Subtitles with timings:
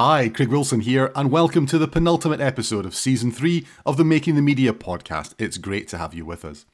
[0.00, 4.04] Hi, Craig Wilson here, and welcome to the penultimate episode of season three of the
[4.04, 5.34] Making the Media podcast.
[5.40, 6.66] It's great to have you with us.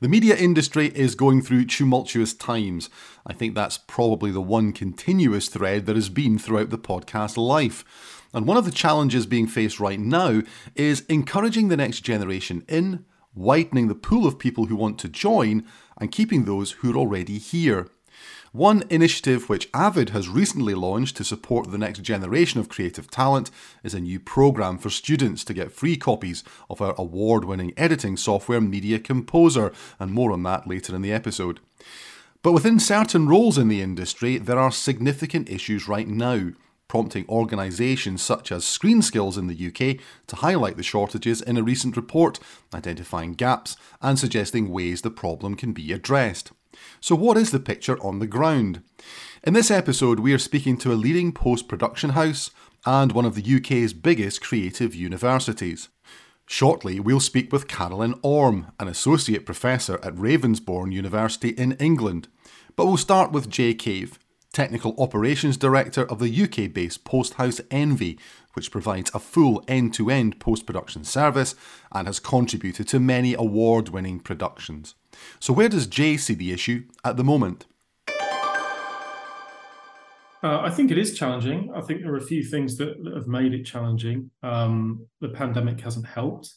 [0.00, 2.90] The media industry is going through tumultuous times.
[3.24, 8.26] I think that's probably the one continuous thread that has been throughout the podcast life.
[8.34, 10.42] And one of the challenges being faced right now
[10.74, 13.04] is encouraging the next generation in,
[13.36, 15.64] widening the pool of people who want to join,
[15.96, 17.86] and keeping those who are already here.
[18.54, 23.50] One initiative which Avid has recently launched to support the next generation of creative talent
[23.82, 28.16] is a new program for students to get free copies of our award winning editing
[28.16, 31.58] software Media Composer, and more on that later in the episode.
[32.42, 36.50] But within certain roles in the industry, there are significant issues right now,
[36.86, 41.62] prompting organisations such as Screen Skills in the UK to highlight the shortages in a
[41.64, 42.38] recent report,
[42.72, 46.52] identifying gaps and suggesting ways the problem can be addressed.
[47.00, 48.82] So, what is the picture on the ground?
[49.42, 52.50] In this episode, we are speaking to a leading post production house
[52.86, 55.88] and one of the UK's biggest creative universities.
[56.46, 62.28] Shortly, we'll speak with Caroline Orme, an associate professor at Ravensbourne University in England.
[62.76, 64.18] But we'll start with Jai Cave,
[64.52, 68.18] Technical Operations Director of the UK based post house Envy,
[68.52, 71.54] which provides a full end to end post production service
[71.92, 74.94] and has contributed to many award winning productions.
[75.40, 77.66] So, where does Jai see the issue at the moment?
[80.44, 81.72] Uh, I think it is challenging.
[81.74, 84.30] I think there are a few things that, that have made it challenging.
[84.42, 86.52] Um, the pandemic hasn't helped.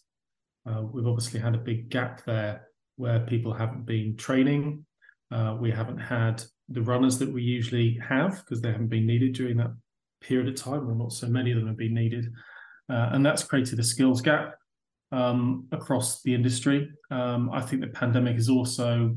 [0.66, 4.86] Uh, we've obviously had a big gap there where people haven't been training.
[5.32, 9.34] Uh, we haven't had the runners that we usually have because they haven't been needed
[9.34, 9.72] during that
[10.20, 12.26] period of time, or not so many of them have been needed.
[12.90, 14.56] Uh, and that's created a skills gap
[15.12, 16.90] um, across the industry.
[17.12, 19.16] Um, I think the pandemic has also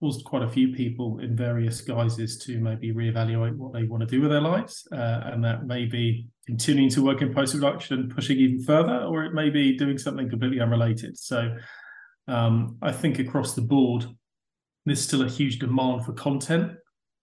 [0.00, 4.06] caused quite a few people in various guises to maybe reevaluate what they want to
[4.06, 8.08] do with their lives, uh, and that may be continuing to work in post production
[8.08, 11.16] pushing even further, or it may be doing something completely unrelated.
[11.16, 11.56] So,
[12.26, 14.04] um, I think across the board,
[14.84, 16.72] there's still a huge demand for content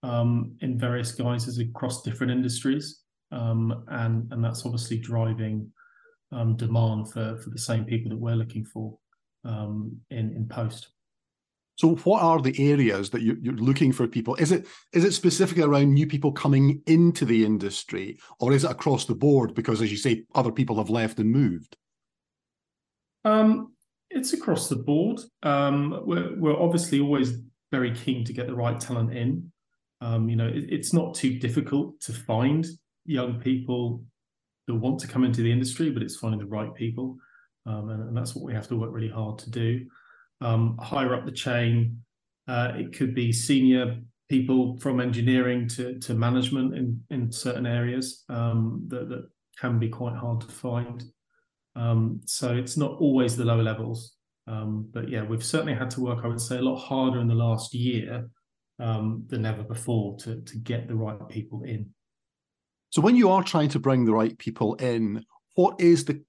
[0.02, 5.70] um, in various guises across different industries, um, and and that's obviously driving
[6.32, 8.98] um, demand for for the same people that we're looking for
[9.44, 10.88] um, in in post.
[11.76, 14.34] So, what are the areas that you're, you're looking for people?
[14.34, 18.70] Is it is it specifically around new people coming into the industry, or is it
[18.70, 19.54] across the board?
[19.54, 21.78] Because, as you say, other people have left and moved.
[23.24, 23.72] Um,
[24.10, 25.20] it's across the board.
[25.42, 27.32] Um, we're we're obviously always
[27.70, 29.50] very keen to get the right talent in.
[30.02, 32.66] Um, you know, it, it's not too difficult to find
[33.06, 34.04] young people
[34.70, 37.16] who want to come into the industry, but it's finding the right people.
[37.66, 39.86] Um, and, and, that's what we have to work really hard to do.
[40.40, 42.02] Um, higher up the chain,
[42.48, 44.00] uh, it could be senior
[44.30, 49.88] people from engineering to, to management in, in certain areas um, that, that can be
[49.88, 51.04] quite hard to find.
[51.76, 54.14] Um, so it's not always the lower levels.
[54.46, 57.28] Um, but yeah, we've certainly had to work, I would say, a lot harder in
[57.28, 58.30] the last year
[58.78, 61.90] um, than ever before to, to get the right people in.
[62.90, 65.24] So when you are trying to bring the right people in,
[65.54, 66.22] what is the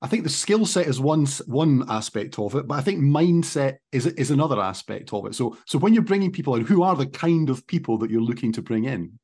[0.00, 3.78] I think the skill set is one one aspect of it, but I think mindset
[3.90, 5.34] is is another aspect of it.
[5.34, 8.20] So so when you're bringing people in, who are the kind of people that you're
[8.20, 9.18] looking to bring in?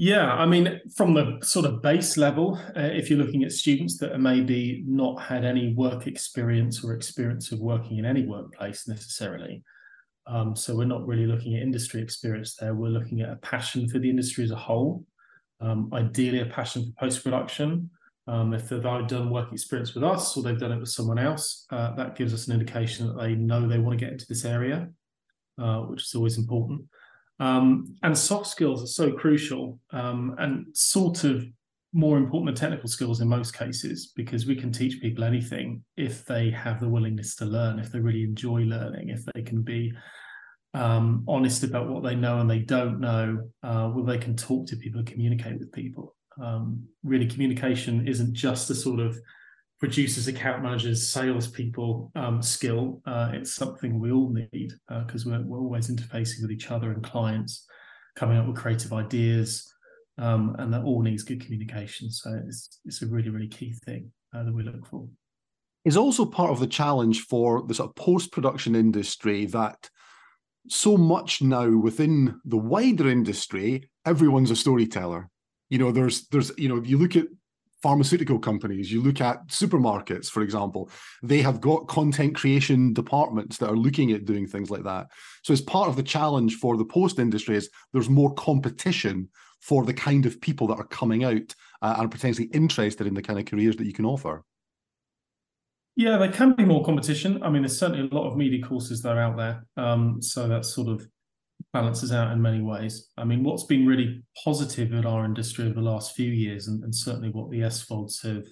[0.00, 3.98] Yeah, I mean, from the sort of base level, uh, if you're looking at students
[3.98, 8.86] that are maybe not had any work experience or experience of working in any workplace
[8.86, 9.64] necessarily,
[10.28, 12.76] um, so we're not really looking at industry experience there.
[12.76, 15.04] We're looking at a passion for the industry as a whole
[15.60, 17.90] um, ideally a passion for post production.
[18.26, 21.18] Um, if they've either done work experience with us or they've done it with someone
[21.18, 24.26] else, uh, that gives us an indication that they know they want to get into
[24.28, 24.90] this area,
[25.58, 26.82] uh, which is always important.
[27.40, 31.44] Um, and soft skills are so crucial um, and sort of
[31.92, 36.24] more important than technical skills in most cases because we can teach people anything if
[36.26, 39.92] they have the willingness to learn, if they really enjoy learning, if they can be
[40.74, 44.66] um, honest about what they know and they don't know, uh, where they can talk
[44.68, 46.14] to people and communicate with people.
[46.40, 49.18] Um, really, communication isn't just a sort of
[49.80, 53.00] producers, account managers, salespeople um, skill.
[53.06, 56.92] Uh, it's something we all need because uh, we're, we're always interfacing with each other
[56.92, 57.66] and clients,
[58.16, 59.72] coming up with creative ideas,
[60.18, 62.10] um, and that all needs good communication.
[62.10, 65.08] So it's it's a really really key thing uh, that we look for.
[65.84, 69.88] Is also part of the challenge for the sort of post production industry that
[70.68, 75.28] so much now within the wider industry, everyone's a storyteller.
[75.70, 77.26] You know, there's there's you know, if you look at
[77.82, 80.90] pharmaceutical companies, you look at supermarkets, for example,
[81.22, 85.06] they have got content creation departments that are looking at doing things like that.
[85.42, 89.28] So, as part of the challenge for the post industry, is there's more competition
[89.60, 93.22] for the kind of people that are coming out uh, and potentially interested in the
[93.22, 94.44] kind of careers that you can offer.
[95.98, 97.42] Yeah, there can be more competition.
[97.42, 99.66] I mean, there's certainly a lot of media courses that are out there.
[99.76, 101.04] Um, so that sort of
[101.72, 103.08] balances out in many ways.
[103.18, 106.84] I mean, what's been really positive in our industry over the last few years, and,
[106.84, 108.46] and certainly what the SVODs have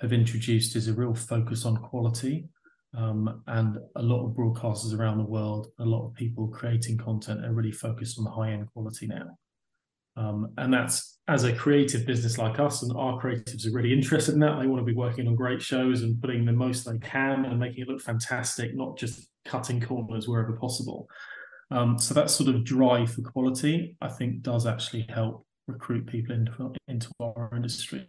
[0.00, 2.50] have introduced, is a real focus on quality.
[2.94, 7.46] Um, and a lot of broadcasters around the world, a lot of people creating content
[7.46, 9.38] are really focused on the high end quality now.
[10.18, 14.34] Um, and that's as a creative business like us, and our creatives are really interested
[14.34, 14.58] in that.
[14.58, 17.60] They want to be working on great shows and putting the most they can and
[17.60, 21.08] making it look fantastic, not just cutting corners wherever possible.
[21.70, 26.34] Um, so that sort of drive for quality, I think, does actually help recruit people
[26.34, 28.08] into into our industry.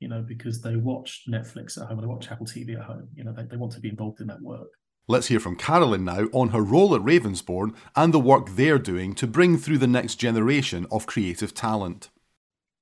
[0.00, 3.08] You know, because they watch Netflix at home they watch Apple TV at home.
[3.14, 4.68] You know, they, they want to be involved in that work.
[5.06, 9.14] Let's hear from Caroline now on her role at Ravensbourne and the work they're doing
[9.16, 12.08] to bring through the next generation of creative talent.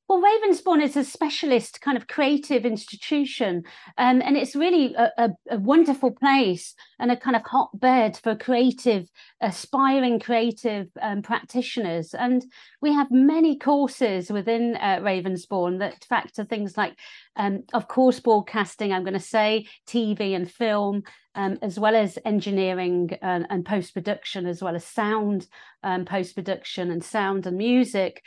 [0.09, 3.63] Well, Ravensbourne is a specialist kind of creative institution,
[3.97, 8.37] um, and it's really a, a, a, wonderful place and a kind of hotbed for
[8.37, 9.09] creative,
[9.41, 12.13] aspiring creative um, practitioners.
[12.13, 12.45] And
[12.83, 16.99] we have many courses within uh, Ravensbourne that factor things like,
[17.37, 21.03] um, of course, broadcasting, I'm going to say, TV and film,
[21.35, 25.47] um, as well as engineering and, and post production, as well as sound
[25.83, 28.23] um, post production and sound and music.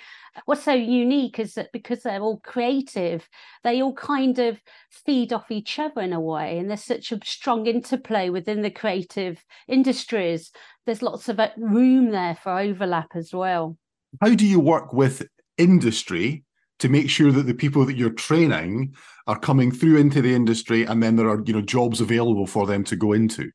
[0.46, 3.28] What's so unique is that because they're all creative,
[3.64, 4.60] they all kind of
[4.90, 8.72] feed off each other in a way, and there's such a strong interplay within the
[8.72, 10.52] creative industries.
[10.86, 13.78] There's lots of uh, room there for overlap as well.
[14.22, 16.44] How do you work with industry
[16.80, 18.94] to make sure that the people that you're training
[19.28, 22.66] are coming through into the industry and then there are you know jobs available for
[22.68, 23.52] them to go into.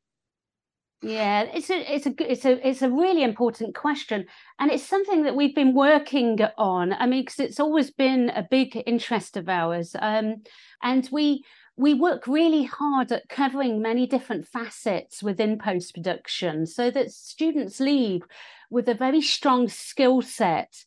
[1.03, 4.27] Yeah it's a it's a it's a it's a really important question
[4.59, 6.93] and it's something that we've been working on.
[6.93, 10.43] I mean because it's always been a big interest of ours um,
[10.83, 11.45] and we
[11.77, 17.81] we work really hard at covering many different facets within post production so that students
[17.81, 18.23] leave
[18.71, 20.85] with a very strong skill set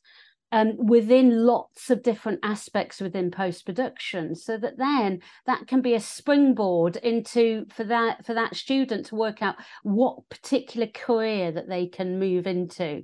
[0.54, 5.96] um, within lots of different aspects within post production so that then that can be
[5.96, 11.68] a springboard into for that for that student to work out what particular career that
[11.68, 13.04] they can move into.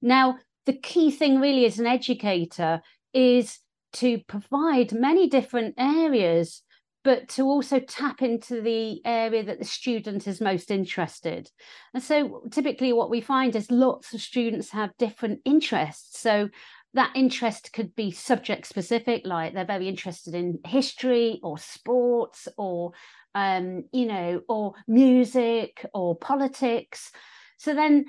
[0.00, 2.80] Now the key thing really as an educator
[3.12, 3.58] is
[3.92, 6.62] to provide many different areas
[7.02, 11.50] but to also tap into the area that the student is most interested.
[11.94, 16.20] And so typically what we find is lots of students have different interests.
[16.20, 16.50] So
[16.94, 22.92] that interest could be subject specific, like they're very interested in history or sports or
[23.34, 27.12] um, you know, or music or politics.
[27.58, 28.06] So then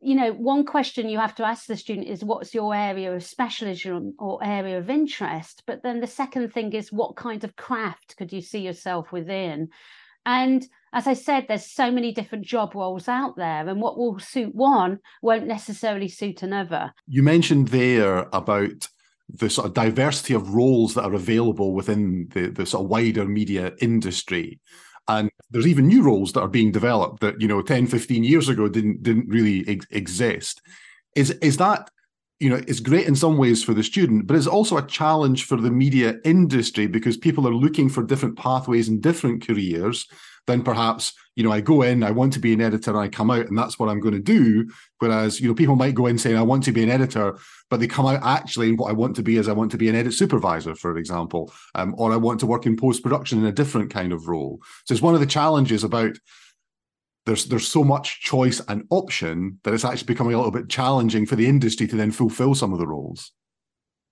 [0.00, 3.24] you know, one question you have to ask the student is what's your area of
[3.24, 5.62] specialism or area of interest?
[5.66, 9.68] But then the second thing is what kind of craft could you see yourself within?
[10.26, 14.18] And as I said, there's so many different job roles out there, and what will
[14.18, 16.92] suit one won't necessarily suit another.
[17.06, 18.88] You mentioned there about
[19.32, 23.24] the sort of diversity of roles that are available within the, the sort of wider
[23.24, 24.60] media industry
[25.10, 28.48] and there's even new roles that are being developed that you know 10 15 years
[28.48, 30.62] ago didn't didn't really ex- exist.
[31.16, 31.90] Is is that
[32.40, 35.44] you know it's great in some ways for the student but it's also a challenge
[35.44, 40.06] for the media industry because people are looking for different pathways and different careers
[40.46, 43.08] then perhaps you know I go in, I want to be an editor, and I
[43.08, 44.70] come out, and that's what I'm going to do.
[44.98, 47.38] Whereas you know people might go in saying I want to be an editor,
[47.70, 49.78] but they come out actually, and what I want to be is I want to
[49.78, 53.38] be an edit supervisor, for example, um, or I want to work in post production
[53.38, 54.60] in a different kind of role.
[54.84, 56.16] So it's one of the challenges about
[57.26, 61.26] there's there's so much choice and option that it's actually becoming a little bit challenging
[61.26, 63.32] for the industry to then fulfill some of the roles.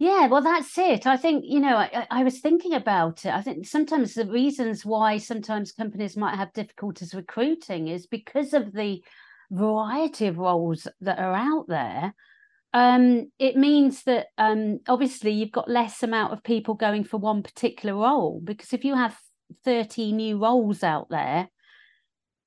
[0.00, 1.09] Yeah, well, that's it.
[1.09, 3.35] I think, you know, I, I, was thinking about it.
[3.35, 8.73] I think sometimes the reasons why sometimes companies might have difficulties recruiting is because of
[8.73, 9.03] the
[9.50, 12.15] variety of roles that are out there.
[12.73, 17.43] Um, it means that um, obviously you've got less amount of people going for one
[17.43, 19.19] particular role because if you have
[19.65, 21.49] 30 new roles out there,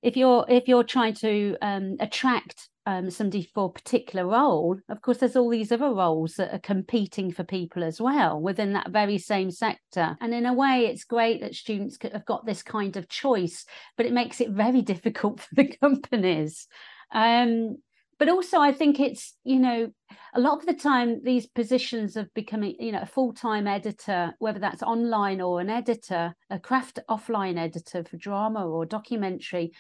[0.01, 5.01] if you're if you're trying to um, attract um, somebody for a particular role, of
[5.01, 8.89] course, there's all these other roles that are competing for people as well within that
[8.89, 10.17] very same sector.
[10.19, 13.65] And in a way, it's great that students have got this kind of choice,
[13.97, 16.67] but it makes it very difficult for the companies.
[17.11, 17.77] Um,
[18.21, 19.89] but also I think it's you know
[20.35, 24.59] a lot of the time these positions of becoming you know a full-time editor whether
[24.59, 29.71] that's online or an editor a craft offline editor for drama or documentary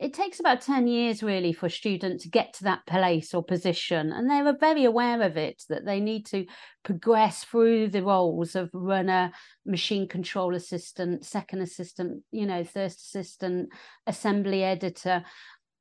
[0.00, 3.42] it takes about 10 years really for a student to get to that place or
[3.42, 4.12] position.
[4.12, 6.46] And they're very aware of it that they need to
[6.84, 9.32] progress through the roles of runner
[9.66, 13.70] machine control assistant second assistant you know first assistant
[14.06, 15.24] assembly editor.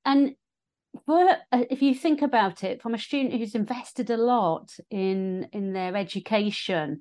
[0.04, 0.34] And
[1.06, 5.48] for uh, if you think about it from a student who's invested a lot in
[5.52, 7.00] in their education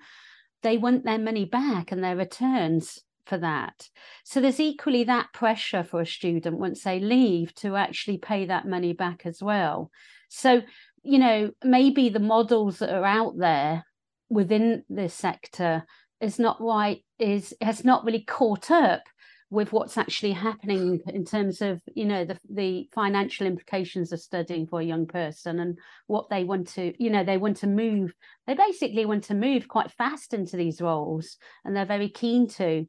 [0.63, 3.89] they want their money back and their returns for that.
[4.25, 8.67] So there's equally that pressure for a student once they leave to actually pay that
[8.67, 9.91] money back as well.
[10.29, 10.63] So
[11.03, 13.85] you know maybe the models that are out there
[14.29, 15.85] within this sector
[16.21, 19.03] is not right is has not really caught up
[19.51, 24.67] with what's actually happening in terms of you know the the financial implications of studying
[24.67, 28.13] for a young person and what they want to you know they want to move
[28.47, 32.87] they basically want to move quite fast into these roles and they're very keen to.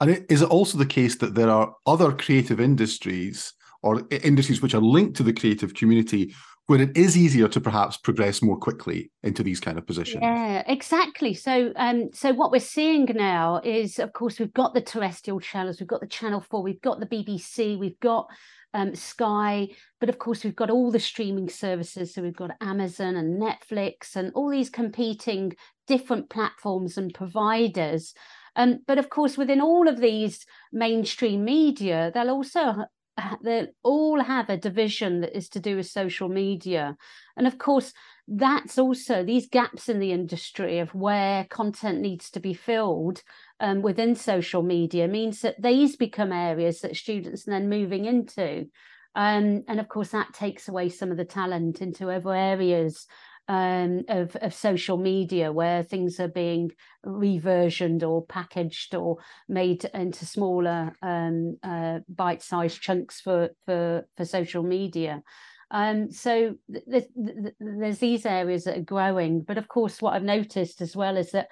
[0.00, 4.74] And is it also the case that there are other creative industries or industries which
[4.74, 6.34] are linked to the creative community
[6.68, 10.20] where it is easier to perhaps progress more quickly into these kind of positions.
[10.22, 11.32] Yeah, exactly.
[11.32, 15.80] So, um, so what we're seeing now is, of course, we've got the terrestrial channels,
[15.80, 18.28] we've got the Channel Four, we've got the BBC, we've got
[18.74, 22.12] um, Sky, but of course, we've got all the streaming services.
[22.12, 25.54] So we've got Amazon and Netflix and all these competing
[25.86, 28.12] different platforms and providers.
[28.56, 32.84] Um, but of course, within all of these mainstream media, they'll also
[33.42, 36.96] they all have a division that is to do with social media.
[37.36, 37.92] And of course
[38.26, 43.22] that's also these gaps in the industry of where content needs to be filled
[43.58, 48.66] um, within social media means that these become areas that students are then moving into.
[49.14, 53.06] Um, and of course that takes away some of the talent into other areas
[53.48, 56.70] um, of, of social media where things are being
[57.04, 59.16] reversioned or packaged or
[59.48, 65.22] made into smaller um, uh, bite-sized chunks for, for, for social media.
[65.70, 70.22] Um, so th- th- there's these areas that are growing, but of course, what I've
[70.22, 71.48] noticed as well is that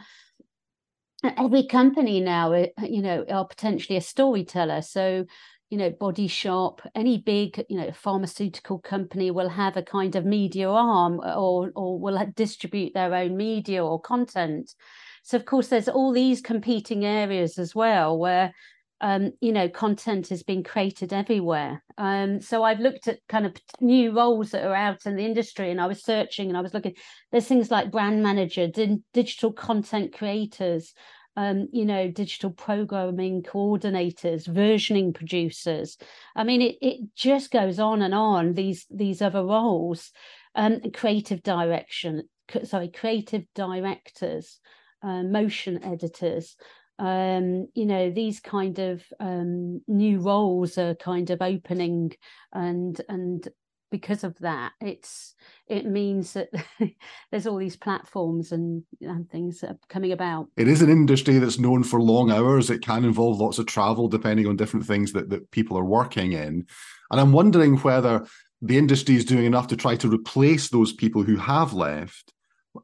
[1.37, 4.83] every company now, uh, you know, are potentially a storyteller.
[4.83, 5.27] So
[5.71, 10.25] you know body shop any big you know pharmaceutical company will have a kind of
[10.25, 14.75] media arm or or will distribute their own media or content.
[15.23, 18.53] So of course there's all these competing areas as well where
[19.01, 21.83] um, you know content is being created everywhere.
[21.99, 25.71] Um, so i've looked at kind of new roles that are out in the industry
[25.71, 26.95] and i was searching and i was looking.
[27.33, 28.69] There's things like brand manager
[29.13, 30.95] digital content creators
[31.37, 35.99] um, you know, digital programming coordinators, versioning producers.
[36.35, 40.13] I mean, it, it just goes on and on, these these other roles.
[40.55, 42.29] Um, creative direction,
[42.65, 44.59] sorry, creative directors,
[45.03, 46.57] uh, motion editors.
[46.99, 52.13] Um, you know, these kind of um, new roles are kind of opening
[52.55, 53.47] and and
[53.91, 55.35] because of that it's
[55.69, 56.49] it means that
[57.31, 60.49] there's all these platforms and, and things that are coming about.
[60.57, 62.71] It is an industry that's known for long hours.
[62.71, 66.33] It can involve lots of travel depending on different things that, that people are working
[66.33, 66.67] in.
[67.11, 68.27] And i'm wondering whether
[68.63, 72.33] the industry is doing enough to try to replace those people who have left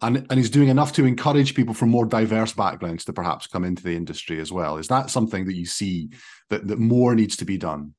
[0.01, 3.65] and, and is doing enough to encourage people from more diverse backgrounds to perhaps come
[3.65, 4.79] into the industry as well.
[4.79, 6.11] Is that something that you see
[6.51, 7.95] that, that more needs to be done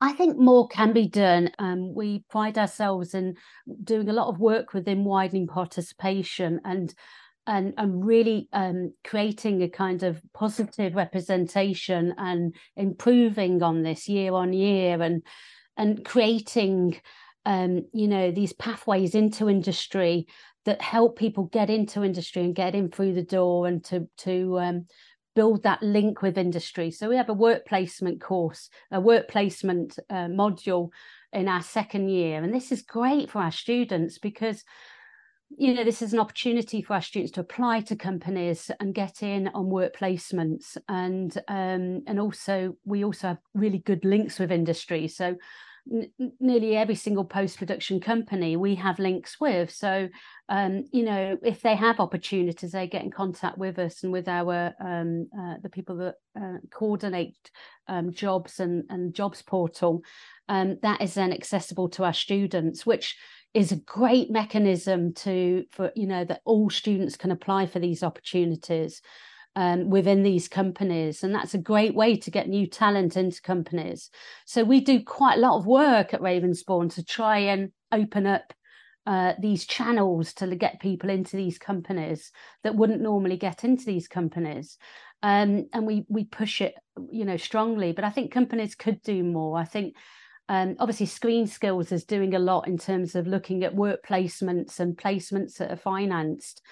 [0.00, 1.50] I think more can be done.
[1.58, 3.34] Um, we pride ourselves in
[3.82, 6.94] doing a lot of work within widening participation and
[7.46, 14.34] and and really um, creating a kind of positive representation and improving on this year
[14.34, 15.22] on year and
[15.76, 17.00] and creating
[17.44, 20.26] um, you know these pathways into industry
[20.64, 24.60] that help people get into industry and get in through the door and to to
[24.60, 24.86] um,
[25.38, 26.90] build that link with industry.
[26.90, 30.90] So we have a work placement course, a work placement uh, module
[31.32, 32.42] in our second year.
[32.42, 34.64] And this is great for our students because
[35.56, 39.22] you know this is an opportunity for our students to apply to companies and get
[39.22, 44.52] in on work placements and um, and also we also have really good links with
[44.52, 45.36] industry so
[46.40, 49.70] nearly every single post production company we have links with.
[49.70, 50.08] So,
[50.48, 54.28] um, you know, if they have opportunities, they get in contact with us and with
[54.28, 57.50] our um, uh, the people that uh, coordinate
[57.88, 60.02] um, jobs and and jobs portal.
[60.48, 63.16] Um, that is then accessible to our students, which
[63.54, 68.02] is a great mechanism to for you know that all students can apply for these
[68.02, 69.00] opportunities
[69.58, 71.24] um, within these companies.
[71.24, 74.08] And that's a great way to get new talent into companies.
[74.46, 78.52] So we do quite a lot of work at Ravensbourne to try and open up
[79.04, 82.30] uh, these channels to get people into these companies
[82.62, 84.78] that wouldn't normally get into these companies.
[85.24, 86.74] Um, and we we push it,
[87.10, 87.90] you know, strongly.
[87.90, 89.58] But I think companies could do more.
[89.58, 89.96] I think
[90.48, 94.78] um, obviously screen skills is doing a lot in terms of looking at work placements
[94.78, 96.62] and placements that are financed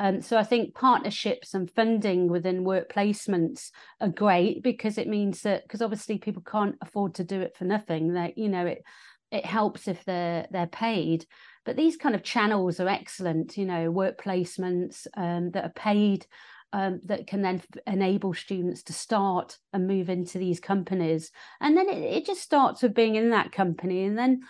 [0.00, 3.70] um, so I think partnerships and funding within work placements
[4.00, 7.64] are great because it means that because obviously people can't afford to do it for
[7.64, 8.14] nothing.
[8.14, 8.82] That you know it
[9.30, 11.26] it helps if they're they're paid.
[11.64, 13.56] But these kind of channels are excellent.
[13.56, 16.26] You know, work placements um, that are paid.
[16.72, 21.30] Um, that can then enable students to start and move into these companies.
[21.60, 24.02] And then it, it just starts with being in that company.
[24.02, 24.40] And then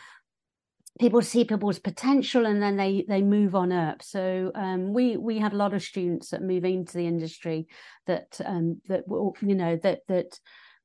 [1.00, 4.02] people see people's potential and then they they move on up.
[4.02, 7.66] So um, we we have a lot of students that move into the industry
[8.06, 9.04] that um, that
[9.40, 10.38] you know that that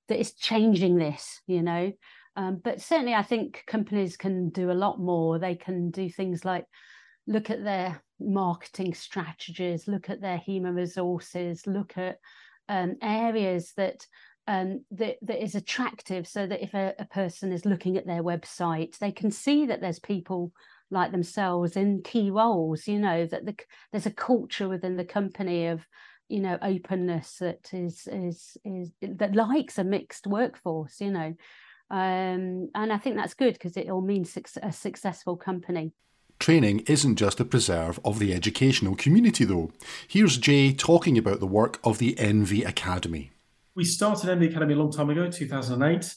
[0.07, 1.91] that is changing this you know?
[2.35, 5.39] Um, but certainly i think companies can do a lot more.
[5.39, 6.65] They can do things like
[7.27, 12.17] look at their marketing strategies look at their human resources look at
[12.67, 14.05] um, areas that
[14.49, 18.23] um, that, that is attractive so that if a, a, person is looking at their
[18.23, 20.51] website, they can see that there's people
[20.89, 23.55] like themselves in key roles, you know, that the,
[23.91, 25.85] there's a culture within the company of,
[26.29, 31.35] you know, openness that is, is, is that likes a mixed workforce, you know.
[31.91, 35.91] Um, and I think that's good because it all means a successful company.
[36.39, 39.69] Training isn't just a preserve of the educational community, though.
[40.07, 43.29] Here's Jai talking about the work of the ENVY Academy
[43.79, 46.13] we started ENVY Academy a long time ago, 2008.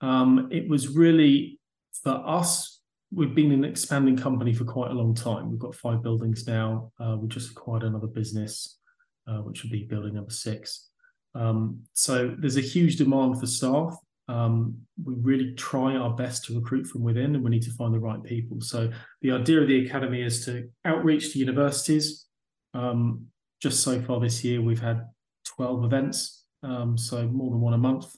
[0.00, 1.60] Um, it was really
[2.02, 2.80] for us.
[3.12, 5.48] We've been an expanding company for quite a long time.
[5.48, 6.90] We've got five buildings now.
[6.98, 8.80] Uh, we just acquired another business,
[9.28, 10.88] uh, which would be building number six.
[11.36, 13.96] Um, so there's a huge demand for staff.
[14.26, 17.94] Um, we really try our best to recruit from within, and we need to find
[17.94, 18.60] the right people.
[18.60, 18.90] So
[19.22, 22.26] the idea of the academy is to outreach to universities.
[22.72, 23.26] Um,
[23.62, 25.06] just so far this year, we've had
[25.44, 28.16] 12 events um, so more than one a month,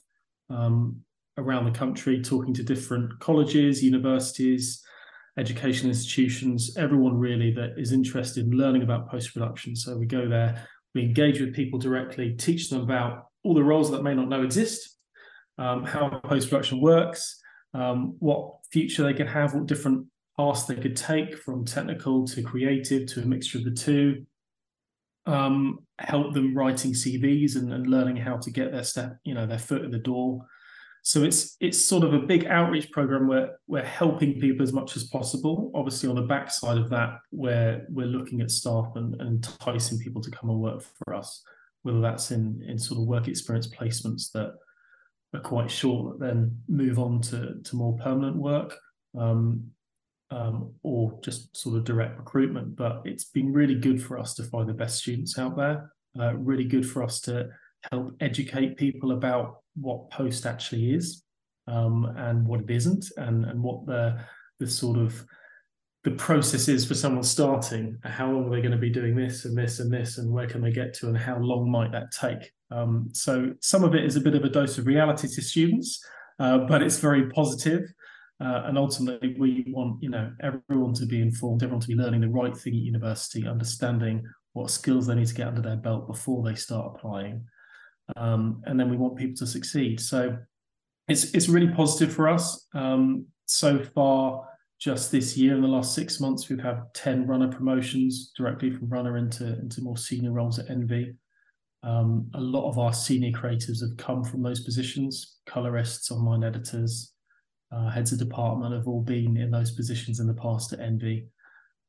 [0.49, 1.01] um,
[1.37, 4.83] around the country, talking to different colleges, universities,
[5.37, 9.75] education institutions, everyone really that is interested in learning about post production.
[9.75, 13.91] So we go there, we engage with people directly, teach them about all the roles
[13.91, 14.97] that may not know exist,
[15.57, 17.39] um, how post production works,
[17.73, 20.07] um, what future they could have, what different
[20.37, 24.25] paths they could take from technical to creative to a mixture of the two,
[25.27, 29.45] um, help them writing CVs and, and, learning how to get their step, you know,
[29.45, 30.45] their foot in the door.
[31.01, 34.95] So it's it's sort of a big outreach program where we're helping people as much
[34.97, 35.71] as possible.
[35.73, 40.21] Obviously, on the backside of that, where we're looking at staff and, and enticing people
[40.21, 41.43] to come and work for us,
[41.83, 44.53] whether that's in in sort of work experience placements that
[45.33, 48.77] are quite short, then move on to to more permanent work.
[49.17, 49.71] Um,
[50.31, 52.75] um, or just sort of direct recruitment.
[52.75, 55.91] But it's been really good for us to find the best students out there.
[56.19, 57.49] Uh, really good for us to
[57.91, 61.23] help educate people about what post actually is
[61.67, 64.19] um, and what it isn't, and and what the
[64.59, 65.23] the sort of
[66.03, 67.97] the process is for someone starting.
[68.03, 70.47] How long are they going to be doing this and this and this, and where
[70.47, 72.51] can they get to, and how long might that take?
[72.71, 76.03] Um, so some of it is a bit of a dose of reality to students,
[76.39, 77.91] uh, but it's very positive.
[78.39, 82.21] Uh, and ultimately, we want you know everyone to be informed, everyone to be learning
[82.21, 84.23] the right thing at university, understanding
[84.53, 87.43] what skills they need to get under their belt before they start applying,
[88.15, 89.99] um, and then we want people to succeed.
[89.99, 90.37] So
[91.07, 92.67] it's it's really positive for us.
[92.75, 94.47] Um, so far,
[94.79, 98.87] just this year in the last six months, we've had ten runner promotions directly from
[98.89, 101.15] runner into into more senior roles at ENVY.
[101.81, 107.13] Um, a lot of our senior creatives have come from those positions: colorists, online editors,
[107.71, 111.27] uh, heads of department have all been in those positions in the past at ENVY.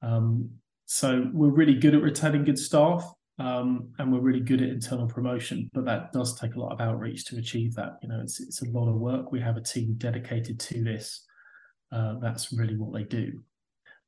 [0.03, 0.51] Um,
[0.87, 3.05] so we're really good at retaining good staff,
[3.38, 5.71] um, and we're really good at internal promotion.
[5.73, 7.99] But that does take a lot of outreach to achieve that.
[8.03, 9.31] You know, it's it's a lot of work.
[9.31, 11.25] We have a team dedicated to this.
[11.93, 13.43] Uh, that's really what they do.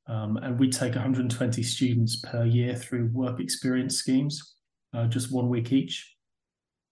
[0.07, 4.55] Um, and we take 120 students per year through work experience schemes,
[4.93, 6.15] uh, just one week each.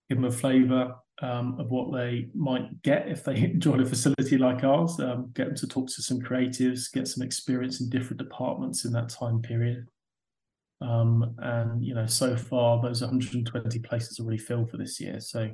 [0.08, 4.38] Give them a flavour um, of what they might get if they join a facility
[4.38, 5.00] like ours.
[5.00, 8.92] Um, get them to talk to some creatives, get some experience in different departments in
[8.94, 9.88] that time period.
[10.82, 15.20] Um, and you know, so far those 120 places are already filled for this year.
[15.20, 15.52] So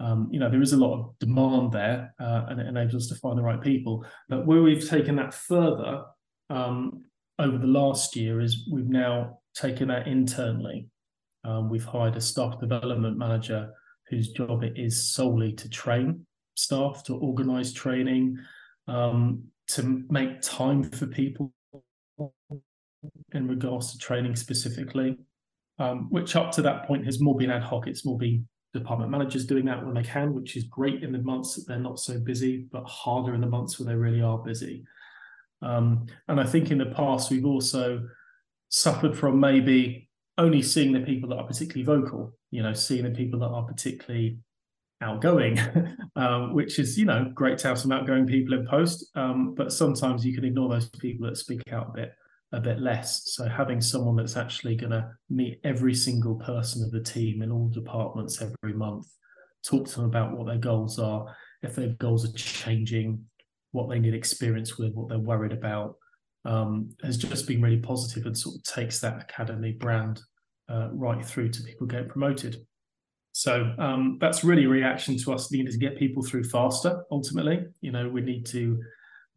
[0.00, 3.06] um, you know, there is a lot of demand there, uh, and it enables us
[3.08, 4.04] to find the right people.
[4.28, 6.04] But where we've taken that further
[6.50, 7.04] um,
[7.38, 10.88] over the last year is we've now taken that internally.
[11.44, 13.70] Um, we've hired a staff development manager
[14.14, 16.24] whose job it is solely to train
[16.54, 18.38] staff, to organise training,
[18.86, 21.52] um, to make time for people
[23.32, 25.18] in regards to training specifically,
[25.78, 27.86] um, which up to that point has more been ad hoc.
[27.86, 31.18] It's more been department managers doing that when they can, which is great in the
[31.18, 34.38] months that they're not so busy, but harder in the months where they really are
[34.38, 34.84] busy.
[35.62, 38.06] Um, and I think in the past, we've also
[38.68, 43.10] suffered from maybe only seeing the people that are particularly vocal, you know, seeing the
[43.10, 44.38] people that are particularly
[45.00, 45.58] outgoing,
[46.16, 49.10] um, which is, you know, great to have some outgoing people in post.
[49.14, 52.12] Um, but sometimes you can ignore those people that speak out a bit
[52.52, 53.32] a bit less.
[53.34, 57.50] So having someone that's actually going to meet every single person of the team in
[57.50, 59.08] all departments every month,
[59.66, 63.24] talk to them about what their goals are, if their goals are changing,
[63.72, 65.96] what they need experience with, what they're worried about,
[66.44, 70.20] um, has just been really positive and sort of takes that academy brand
[70.68, 72.56] uh, right through to people getting promoted.
[73.32, 77.04] So um, that's really a reaction to us needing to get people through faster.
[77.10, 78.80] Ultimately, you know, we need to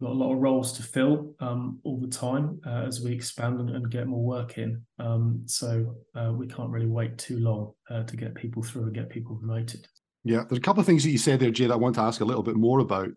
[0.02, 3.60] got a lot of roles to fill um, all the time uh, as we expand
[3.60, 4.80] and, and, get more work in.
[5.00, 8.94] Um, so uh, we can't really wait too long uh, to get people through and
[8.94, 9.88] get people promoted.
[10.24, 12.02] Yeah, there's a couple of things that you said there, Jai, that I want to
[12.02, 13.10] ask a little bit more about.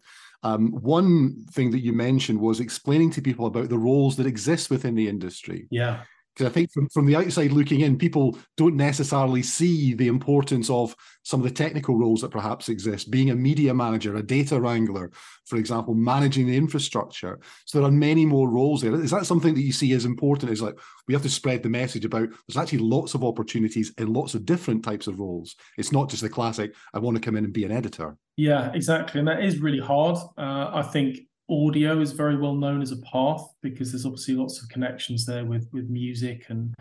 [0.43, 4.71] Um, one thing that you mentioned was explaining to people about the roles that exist
[4.71, 5.67] within the industry.
[5.71, 6.03] Yeah
[6.35, 10.71] because I think from, from the outside looking in, people don't necessarily see the importance
[10.71, 14.61] of some of the technical roles that perhaps exist, being a media manager, a data
[14.61, 15.11] wrangler,
[15.47, 17.39] for example, managing the infrastructure.
[17.67, 18.95] So there are many more roles there.
[18.95, 20.53] Is that something that you see as important?
[20.53, 24.13] Is like we have to spread the message about there's actually lots of opportunities in
[24.13, 25.57] lots of different types of roles.
[25.77, 28.17] It's not just the classic, I want to come in and be an editor.
[28.37, 29.19] Yeah, exactly.
[29.19, 30.17] And that is really hard.
[30.39, 31.19] Uh, I think
[31.51, 35.45] audio is very well known as a path because there's obviously lots of connections there
[35.45, 36.75] with with music and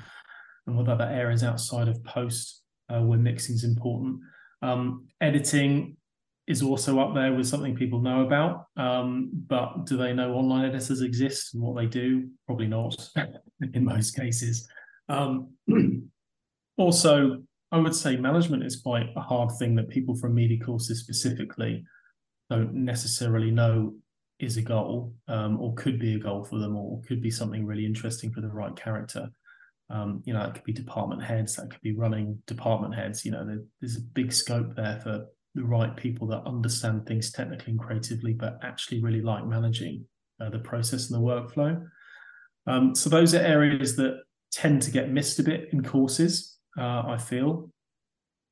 [0.68, 4.20] and other areas outside of post uh, where mixing is important.
[4.62, 5.98] Um, editing
[6.48, 10.66] is also up there with something people know about, um, but do they know online
[10.66, 12.28] editors exist and what they do?
[12.46, 12.96] Probably not
[13.74, 14.68] in most cases.
[15.10, 15.54] Um,
[16.78, 21.00] also, I would say management is quite a hard thing that people from media courses
[21.00, 21.84] specifically
[22.50, 23.94] don't necessarily know
[24.40, 27.66] is a goal um, or could be a goal for them or could be something
[27.66, 29.30] really interesting for the right character.
[29.90, 33.26] Um, you know, it could be department heads, that could be running department heads.
[33.26, 35.26] You know, there, there's a big scope there for
[35.56, 40.06] the right people that understand things technically and creatively, but actually really like managing
[40.40, 41.84] uh, the process and the workflow.
[42.68, 44.22] Um, so those are areas that
[44.52, 47.72] tend to get missed a bit in courses, uh, I feel,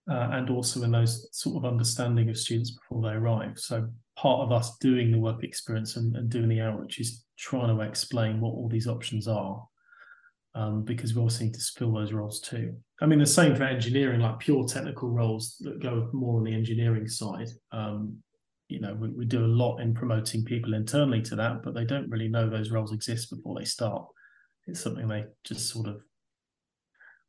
[0.10, 3.60] uh, and also in those sort of understanding of students before they arrive.
[3.60, 3.88] So
[4.18, 7.84] part of us doing the work experience and, and doing the outreach is trying to
[7.84, 9.64] explain what all these options are.
[10.56, 12.76] Um, because we also need to fill those roles too.
[13.00, 16.54] I mean, the same for engineering, like pure technical roles that go more on the
[16.54, 17.50] engineering side.
[17.72, 18.18] Um,
[18.68, 21.86] you know, we, we do a lot in promoting people internally to that, but they
[21.86, 24.08] don't really know those roles exist before they start.
[24.66, 26.02] It's something they just sort of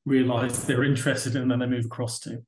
[0.06, 2.42] realize they're interested in and then they move across to.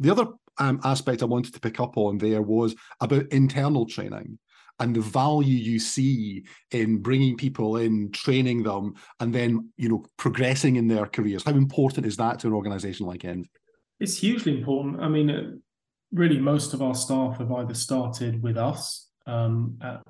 [0.00, 0.26] The other
[0.60, 4.38] um, aspect I wanted to pick up on there was about internal training
[4.78, 10.04] and the value you see in bringing people in, training them, and then you know
[10.16, 11.44] progressing in their careers.
[11.44, 13.50] How important is that to an organisation like Envy?
[14.00, 15.00] It's hugely important.
[15.00, 15.60] I mean,
[16.12, 20.00] really, most of our staff have either started with us um, at,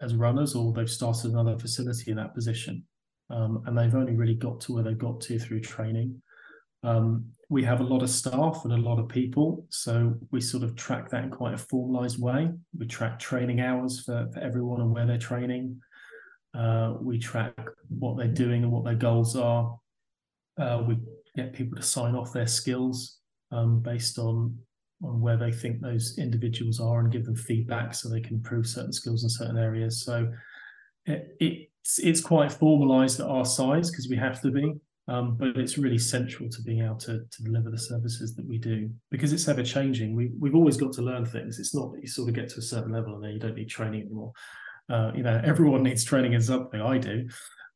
[0.00, 2.84] as runners, or they've started another facility in that position,
[3.30, 6.22] um, and they've only really got to where they've got to through training.
[6.84, 10.62] Um, we have a lot of staff and a lot of people, so we sort
[10.62, 12.48] of track that in quite a formalized way.
[12.78, 15.80] We track training hours for, for everyone and where they're training.
[16.56, 17.54] Uh, we track
[17.88, 19.76] what they're doing and what their goals are.
[20.60, 20.96] Uh, we
[21.34, 23.18] get people to sign off their skills
[23.50, 24.56] um, based on
[25.02, 28.66] on where they think those individuals are and give them feedback so they can improve
[28.66, 30.04] certain skills in certain areas.
[30.04, 30.30] So
[31.06, 34.74] it, it's it's quite formalized at our size because we have to be.
[35.08, 38.58] Um, but it's really central to being able to, to deliver the services that we
[38.58, 40.14] do because it's ever changing.
[40.14, 41.58] We, we've always got to learn things.
[41.58, 43.56] It's not that you sort of get to a certain level and then you don't
[43.56, 44.32] need training anymore.
[44.88, 46.80] Uh, you know, everyone needs training in something.
[46.80, 47.28] I do,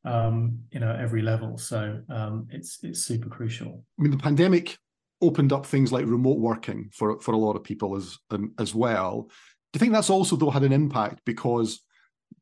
[0.05, 1.57] um, you know, every level.
[1.57, 3.83] So um, it's it's super crucial.
[3.99, 4.77] I mean, the pandemic
[5.21, 8.75] opened up things like remote working for for a lot of people as um, as
[8.75, 9.23] well.
[9.73, 11.81] Do you think that's also though had an impact because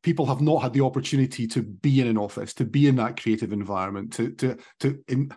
[0.02, 3.20] people have not had the opportunity to be in an office, to be in that
[3.20, 5.32] creative environment, to to to in,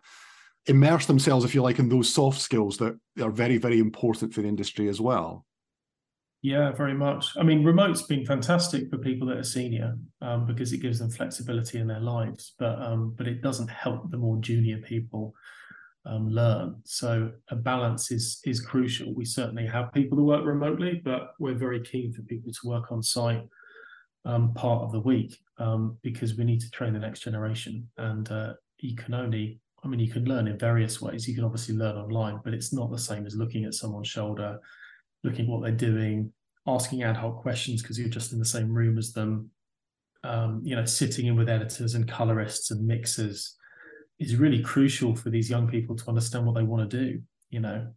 [0.68, 4.42] immerse themselves, if you like, in those soft skills that are very very important for
[4.42, 5.46] the industry as well.
[6.44, 7.36] Yeah, very much.
[7.36, 11.10] I mean, remote's been fantastic for people that are senior um, because it gives them
[11.10, 15.34] flexibility in their lives, but um, but it doesn't help the more junior people
[16.06, 16.76] um, learn.
[16.84, 19.16] So a balance is is crucial.
[19.16, 22.92] We certainly have people that work remotely, but we're very keen for people to work
[22.92, 23.44] on site
[24.28, 27.88] um, part of the week um, because we need to train the next generation.
[27.98, 31.28] And uh, you can only, I mean, you can learn in various ways.
[31.28, 34.60] You can obviously learn online, but it's not the same as looking at someone's shoulder,
[35.24, 36.32] looking what they're doing,
[36.68, 39.50] asking ad hoc questions because you're just in the same room as them.
[40.24, 43.56] Um, you know, sitting in with editors and colorists and mixers
[44.20, 47.22] is really crucial for these young people to understand what they want to do.
[47.50, 47.88] You know,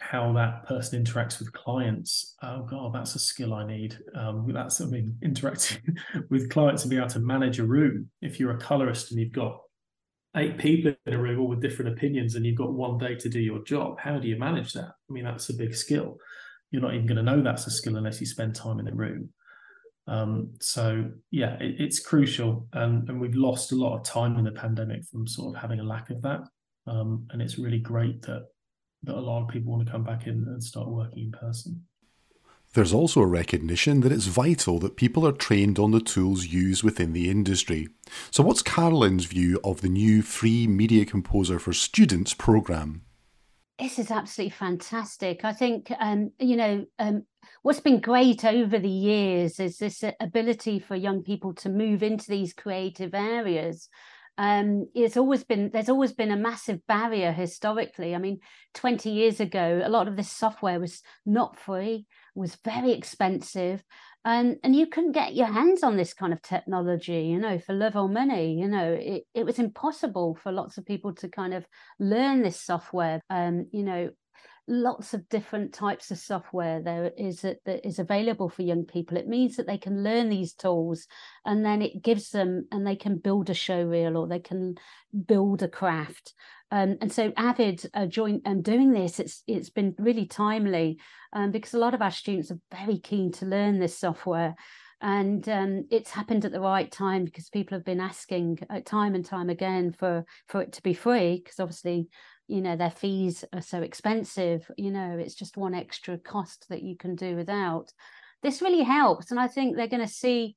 [0.00, 2.34] how that person interacts with clients.
[2.42, 3.98] Oh God, that's a skill I need.
[4.14, 5.96] Um, that's I mean, interacting
[6.30, 8.10] with clients and be able to manage a room.
[8.22, 9.60] If you're a colorist and you've got
[10.36, 13.28] eight people in a room all with different opinions and you've got one day to
[13.28, 14.88] do your job, how do you manage that?
[14.88, 16.16] I mean, that's a big skill.
[16.70, 18.94] You're not even going to know that's a skill unless you spend time in the
[18.94, 19.28] room.
[20.06, 24.44] Um, so yeah, it, it's crucial, and, and we've lost a lot of time in
[24.44, 26.40] the pandemic from sort of having a lack of that.
[26.86, 28.46] Um, and it's really great that
[29.02, 31.84] that a lot of people want to come back in and start working in person.
[32.72, 36.84] There's also a recognition that it's vital that people are trained on the tools used
[36.84, 37.88] within the industry.
[38.30, 43.02] So, what's Caroline's view of the new Free Media Composer for Students programme?
[43.80, 45.44] This is absolutely fantastic.
[45.44, 47.24] I think, um, you know, um,
[47.62, 52.28] what's been great over the years is this ability for young people to move into
[52.28, 53.88] these creative areas
[54.40, 58.14] um, it's always been there's always been a massive barrier historically.
[58.14, 58.40] I mean,
[58.72, 63.84] 20 years ago, a lot of this software was not free, was very expensive,
[64.24, 67.74] and and you couldn't get your hands on this kind of technology, you know, for
[67.74, 68.58] love or money.
[68.58, 71.66] You know, it, it was impossible for lots of people to kind of
[71.98, 73.20] learn this software.
[73.28, 74.08] Um, you know,
[74.68, 79.16] lots of different types of software there is that is available for young people.
[79.16, 81.06] It means that they can learn these tools
[81.44, 84.76] and then it gives them and they can build a show reel or they can
[85.26, 86.34] build a craft.
[86.72, 90.98] Um, and so avid uh, joint and um, doing this it's it's been really timely
[91.32, 94.54] um, because a lot of our students are very keen to learn this software
[95.00, 99.14] and um, it's happened at the right time because people have been asking uh, time
[99.14, 102.08] and time again for for it to be free because obviously
[102.48, 106.82] you know their fees are so expensive you know it's just one extra cost that
[106.82, 107.92] you can do without.
[108.42, 110.56] This really helps and i think they're going to see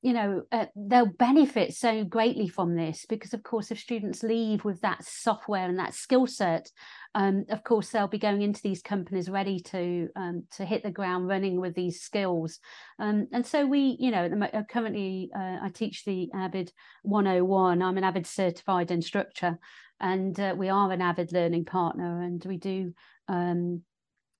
[0.00, 4.64] you know uh, they'll benefit so greatly from this because of course if students leave
[4.64, 6.70] with that software and that skill set
[7.14, 10.90] um, of course they'll be going into these companies ready to um, to hit the
[10.90, 12.60] ground running with these skills.
[12.98, 17.98] Um, and so we you know uh, currently uh, i teach the avid 101 i'm
[17.98, 19.58] an avid certified instructor
[20.00, 22.94] and uh, we are an avid learning partner and we do
[23.26, 23.82] um,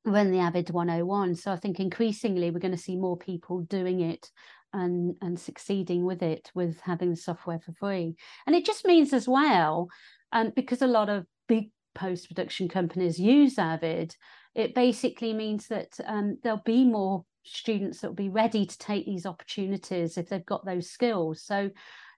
[0.04, 4.00] run the avid 101 so i think increasingly we're going to see more people doing
[4.00, 4.30] it
[4.72, 8.16] and and succeeding with it with having the software for free.
[8.46, 9.88] And it just means as well
[10.32, 14.14] um, because a lot of big post production companies use avid
[14.54, 19.06] it basically means that um, there'll be more students that will be ready to take
[19.06, 21.42] these opportunities if they've got those skills.
[21.42, 21.70] So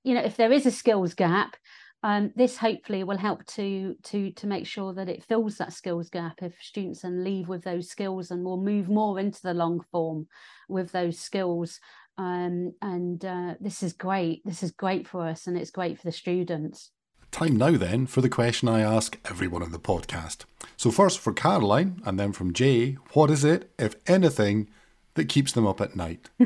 [0.04, 1.56] you know if there is a skills gap
[2.02, 6.08] um, this hopefully will help to to to make sure that it fills that skills
[6.08, 9.80] gap if students then leave with those skills and will move more into the long
[9.92, 10.26] form
[10.68, 11.78] with those skills
[12.18, 16.04] um, and uh, this is great this is great for us and it's great for
[16.04, 16.90] the students.
[17.30, 20.44] Time now then for the question i ask everyone on the podcast.
[20.76, 24.68] So first for caroline and then from Jai what is it if anything
[25.14, 26.28] that keeps them up at night?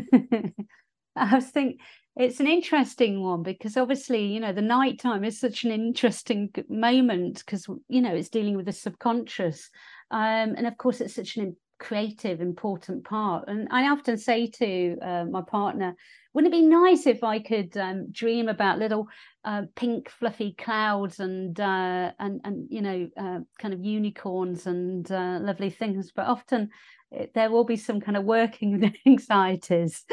[1.16, 1.78] I was thinking
[2.16, 6.50] it's an interesting one because obviously you know the night time is such an interesting
[6.68, 9.70] moment because you know it's dealing with the subconscious.
[10.10, 13.44] Um, and of course it's such an creative important part.
[13.46, 15.94] And i often say to uh, my partner
[16.32, 19.06] wouldn't it be nice if i could um, dream about little
[19.44, 25.12] uh, pink fluffy clouds and uh, and and you know uh, kind of unicorns and
[25.12, 26.10] uh, lovely things?
[26.16, 26.70] But often
[27.10, 30.04] it, there will be some kind of working anxieties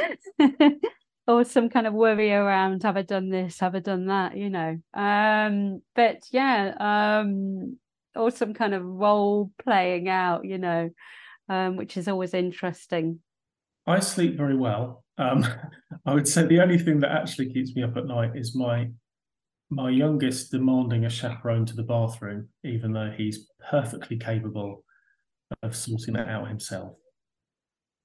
[1.28, 4.50] or some kind of worry around have I done this, have I done that, you
[4.50, 4.78] know.
[4.94, 7.78] Um, but yeah, um,
[8.16, 10.90] or some kind of role playing out, you know,
[11.50, 13.20] um, which is always interesting.
[13.88, 15.04] I sleep very well.
[15.18, 15.46] Um,
[16.06, 18.90] I would say the only thing that actually keeps me up at night is my
[19.74, 24.84] my youngest demanding a chaperone to the bathroom, even though he's perfectly capable
[25.64, 26.98] of sorting that out himself.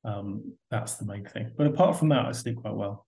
[0.04, 1.50] Um, that's the main thing.
[1.58, 3.04] But apart from that, I sleep quite well.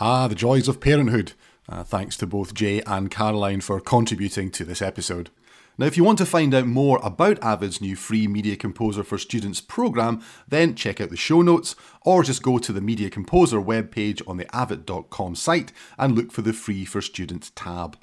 [0.00, 1.34] Ah, the joys of parenthood.
[1.68, 5.30] Uh, thanks to both Jai and Caroline for contributing to this episode.
[5.76, 9.18] Now, if you want to find out more about Avid's new free Media Composer for
[9.18, 13.60] Students programme, then check out the show notes or just go to the Media Composer
[13.60, 17.98] webpage on the avid.com site and look for the Free for Students tab.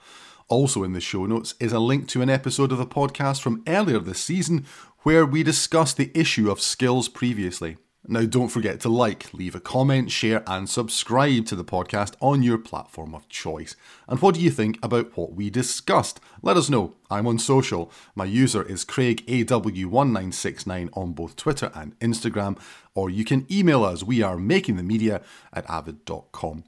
[0.50, 3.64] Also in the show notes is a link to an episode of the podcast from
[3.66, 4.66] earlier this season
[5.04, 7.78] where we discussed the issue of skills previously.
[8.08, 12.42] Now, don't forget to like, leave a comment, share, and subscribe to the podcast on
[12.42, 13.76] your platform of choice.
[14.08, 16.20] And what do you think about what we discussed?
[16.42, 16.96] Let us know.
[17.12, 17.92] I'm on social.
[18.16, 22.60] My user is CraigAW1969 on both Twitter and Instagram,
[22.96, 24.04] or you can email us.
[24.04, 25.22] We are makingthemedia
[25.54, 26.64] at avid.com.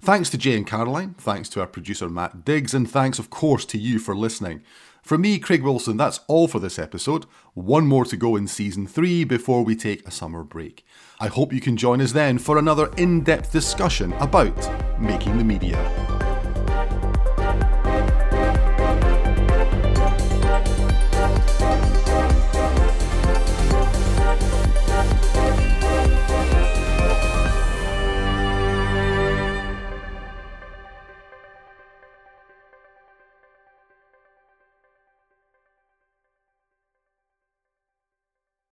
[0.00, 3.64] Thanks to Jai and Caroline, thanks to our producer Matt Diggs, and thanks, of course,
[3.66, 4.62] to you for listening.
[5.06, 7.26] From me, Craig Wilson, that's all for this episode.
[7.54, 10.84] One more to go in season three before we take a summer break.
[11.20, 14.56] I hope you can join us then for another in depth discussion about
[15.00, 16.15] making the media.